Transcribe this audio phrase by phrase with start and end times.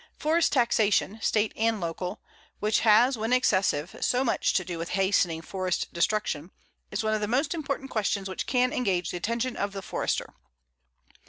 [0.17, 2.21] Forest taxation, State and local,
[2.59, 6.49] which has, when excessive, so much to do with hastening forest destruction,
[6.89, 10.33] is one of the most important questions which can engage the attention of the Forester.